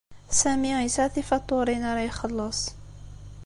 [0.39, 2.61] Sami yesɛa tifatuṛin ara ixelleṣ.